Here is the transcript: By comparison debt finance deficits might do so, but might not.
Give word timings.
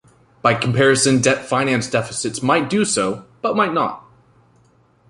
By 0.41 0.55
comparison 0.55 1.21
debt 1.21 1.45
finance 1.45 1.87
deficits 1.87 2.41
might 2.41 2.71
do 2.71 2.85
so, 2.85 3.27
but 3.43 3.55
might 3.55 3.71
not. 3.71 4.03